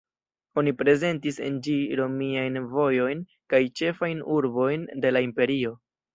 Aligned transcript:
Oni 0.59 0.71
prezentis 0.77 1.37
en 1.47 1.59
ĝi 1.67 1.75
romiajn 1.99 2.57
vojojn 2.73 3.23
kaj 3.55 3.61
ĉefajn 3.83 4.27
urbojn 4.39 4.89
de 5.07 5.15
la 5.15 5.25
Imperio. 5.29 5.77